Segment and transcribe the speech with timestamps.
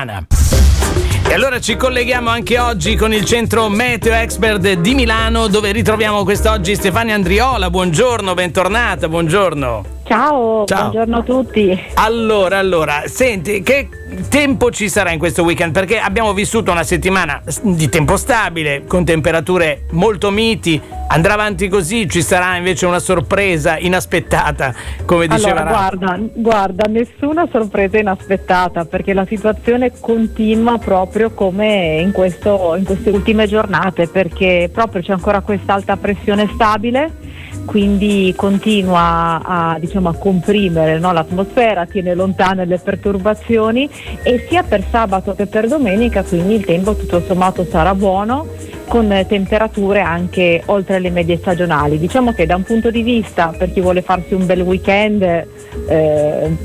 [0.00, 0.77] Anh ạ.
[1.28, 6.24] E allora ci colleghiamo anche oggi con il centro Meteo Expert di Milano dove ritroviamo
[6.24, 7.68] quest'oggi Stefania Andriola.
[7.68, 9.96] Buongiorno, bentornata, buongiorno.
[10.08, 11.78] Ciao, Ciao, buongiorno a tutti.
[11.94, 13.90] Allora, allora, senti, che
[14.30, 15.72] tempo ci sarà in questo weekend?
[15.72, 20.80] Perché abbiamo vissuto una settimana di tempo stabile, con temperature molto miti.
[21.08, 22.08] Andrà avanti così?
[22.08, 24.74] Ci sarà invece una sorpresa inaspettata,
[25.04, 32.12] come diceva allora, guarda, guarda, nessuna sorpresa inaspettata, perché la situazione continua proprio come in,
[32.12, 37.26] questo, in queste ultime giornate, perché proprio c'è ancora questa alta pressione stabile
[37.68, 43.88] quindi continua a, diciamo, a comprimere no, l'atmosfera, tiene lontane le perturbazioni
[44.22, 48.46] e sia per sabato che per domenica quindi il tempo tutto sommato sarà buono
[48.88, 51.98] con temperature anche oltre le medie stagionali.
[51.98, 56.56] Diciamo che da un punto di vista per chi vuole farsi un bel weekend eh,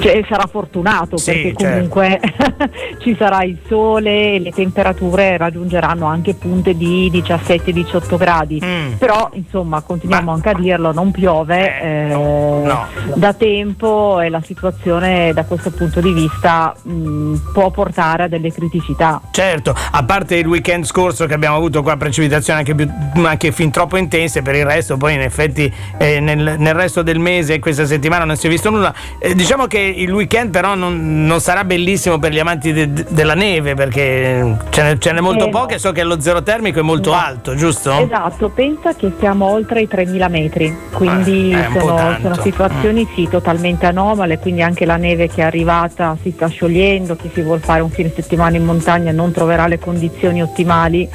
[0.00, 1.64] cioè, sarà fortunato sì, perché certo.
[1.64, 2.70] comunque certo.
[3.02, 8.60] ci sarà il sole e le temperature raggiungeranno anche punte di 17-18 gradi.
[8.64, 8.92] Mm.
[8.94, 10.32] Però insomma continuiamo Ma...
[10.32, 12.86] anche a dirlo, non piove eh, eh, no, no.
[13.14, 18.52] da tempo e la situazione da questo punto di vista mh, può portare a delle
[18.52, 19.20] criticità.
[19.30, 22.88] Certo, a parte il weekend scorso che abbiamo avuto qua precipitazioni anche, più,
[23.24, 27.18] anche fin troppo intense, per il resto poi in effetti eh, nel, nel, resto del
[27.18, 28.92] mese e questa settimana non si è visto nulla.
[29.18, 33.06] Eh, diciamo che il weekend però non, non sarà bellissimo per gli amanti de, de,
[33.08, 36.80] della neve perché ce n'è, ce n'è molto eh, poche, so che lo zero termico
[36.80, 37.16] è molto no.
[37.16, 37.98] alto, giusto?
[37.98, 43.14] Esatto, pensa che siamo oltre i 3000 metri, quindi eh, sono, sono, situazioni mm.
[43.14, 47.40] sì, totalmente anomale, quindi anche la neve che è arrivata si sta sciogliendo, chi si
[47.40, 51.08] vuole fare un fine settimana in montagna non troverà le condizioni ottimali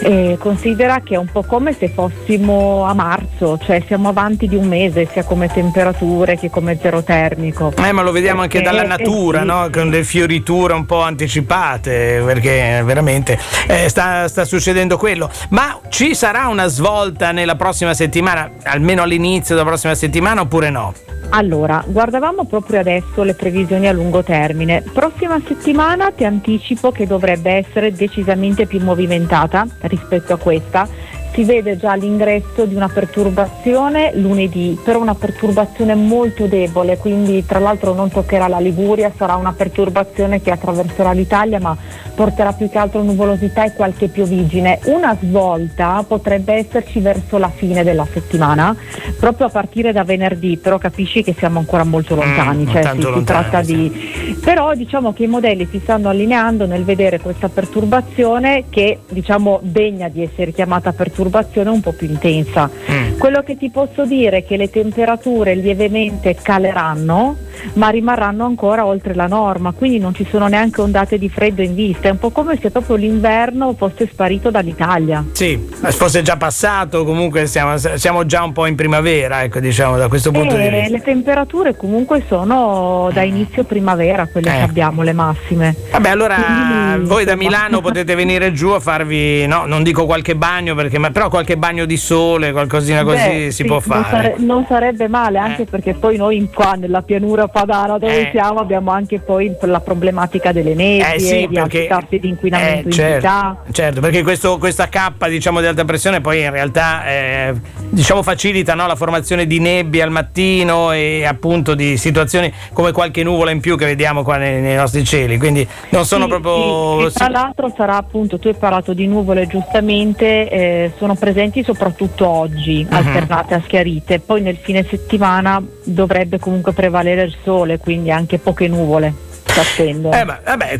[0.00, 4.56] eh, considera che è un po' come se fossimo a marzo, cioè siamo avanti di
[4.56, 7.72] un mese sia come temperature che come zero termico.
[7.76, 9.46] Eh, ma lo vediamo perché, anche dalla natura, eh, sì.
[9.46, 9.68] no?
[9.72, 15.30] con le fioriture un po' anticipate, perché veramente eh, sta, sta succedendo quello.
[15.50, 20.94] Ma ci sarà una svolta nella prossima settimana, almeno all'inizio della prossima settimana oppure no?
[21.30, 24.82] Allora, guardavamo proprio adesso le previsioni a lungo termine.
[24.94, 30.88] Prossima settimana ti anticipo che dovrebbe essere decisamente più movimentata rispetto a questa
[31.32, 37.58] si vede già l'ingresso di una perturbazione lunedì, però una perturbazione molto debole, quindi tra
[37.58, 41.76] l'altro non toccherà la Liguria, sarà una perturbazione che attraverserà l'Italia ma
[42.14, 44.80] porterà più che altro nuvolosità e qualche piovigine.
[44.84, 48.74] Una svolta potrebbe esserci verso la fine della settimana,
[49.18, 52.82] proprio a partire da venerdì, però capisci che siamo ancora molto mm, lontani, mm, cioè
[52.82, 53.74] si, lontani, si, tratta sì.
[53.74, 54.38] di...
[54.42, 60.08] però diciamo che i modelli si stanno allineando nel vedere questa perturbazione che diciamo degna
[60.08, 62.70] di essere chiamata perturbazione perturbazione un po' più intensa.
[62.90, 63.18] Mm.
[63.18, 67.36] Quello che ti posso dire è che le temperature lievemente caleranno,
[67.74, 71.74] ma rimarranno ancora oltre la norma, quindi non ci sono neanche ondate di freddo in
[71.74, 72.08] vista.
[72.08, 75.24] È un po' come se proprio l'inverno fosse sparito dall'Italia.
[75.32, 80.08] Sì, fosse già passato, comunque siamo, siamo già un po' in primavera, ecco, diciamo, da
[80.08, 80.96] questo punto e di vista.
[80.96, 84.56] Le temperature comunque sono da inizio primavera quelle eh.
[84.56, 85.74] che abbiamo, le massime.
[85.90, 90.36] Vabbè, allora quindi, voi da Milano potete venire giù a farvi, no, non dico qualche
[90.36, 94.00] bagno perché però qualche bagno di sole, qualcosina così Beh, si sì, può fare.
[94.00, 95.66] Non, sare- non, sarebbe male, anche eh.
[95.66, 98.30] perché poi noi qua nella pianura padana dove eh.
[98.30, 101.88] siamo abbiamo anche poi la problematica delle nebbie, eh sì, di perché,
[102.20, 103.56] di inquinamento eh, certo, in città.
[103.72, 107.54] Certo, perché questo, questa cappa diciamo, di alta pressione poi in realtà eh,
[107.90, 113.24] diciamo, facilita no, la formazione di nebbie al mattino e appunto di situazioni come qualche
[113.24, 117.10] nuvola in più che vediamo qua nei, nei nostri cieli, quindi non sono sì, proprio...
[117.10, 117.16] Sì.
[117.16, 122.28] tra l'altro sarà appunto, tu hai parlato di nuvole giustamente, eh, sono sono presenti soprattutto
[122.28, 122.94] oggi, uh-huh.
[122.94, 128.68] alternate a schiarite, poi nel fine settimana dovrebbe comunque prevalere il sole, quindi anche poche
[128.68, 129.27] nuvole
[129.60, 130.12] attendo.
[130.12, 130.78] Eh, ma, vabbè,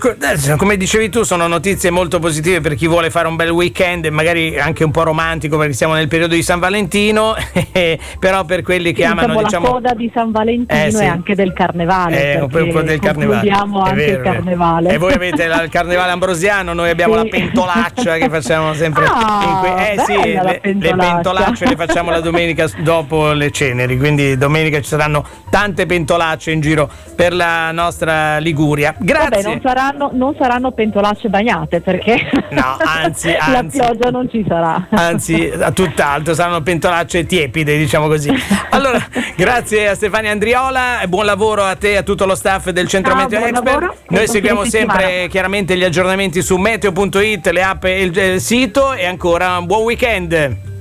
[0.56, 4.58] come dicevi tu, sono notizie molto positive per chi vuole fare un bel weekend, magari
[4.58, 7.34] anche un po' romantico perché siamo nel periodo di San Valentino,
[8.18, 11.02] però per quelli che sì, amano diciamo, la coda di San Valentino eh, sì.
[11.02, 12.34] e anche del carnevale.
[12.34, 13.50] Eh, un po del carnevale.
[13.50, 14.90] anche vero, il carnevale.
[14.90, 17.24] E voi avete la, il carnevale ambrosiano, noi abbiamo sì.
[17.24, 19.04] la pentolaccia che facciamo sempre.
[19.06, 24.36] Ah, que- eh sì, le, le pentolacce le facciamo la domenica dopo le ceneri, quindi
[24.36, 28.94] domenica ci saranno tante pentolacce in giro per la nostra Liguria Liguria.
[28.98, 29.28] Grazie.
[29.28, 34.44] Vabbè, non saranno, non saranno pentolacce bagnate perché no, anzi, anzi, la pioggia non ci
[34.46, 34.88] sarà.
[34.90, 38.32] Anzi, a tutt'altro, saranno pentolacce tiepide, diciamo così.
[38.70, 39.04] Allora,
[39.34, 43.12] grazie a Stefania Andriola, buon lavoro a te e a tutto lo staff del Centro
[43.12, 43.64] Ciao, Meteo Expert.
[43.64, 48.92] Lavoro, Noi seguiamo sempre chiaramente gli aggiornamenti su meteo.it, le app e il, il sito
[48.92, 50.77] e ancora un buon weekend.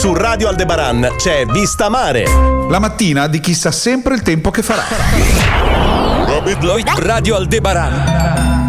[0.00, 2.24] Su Radio Aldebaran c'è Vista Mare.
[2.70, 4.84] La mattina di chi sa sempre il tempo che farà.
[6.96, 8.59] Radio Aldebaran.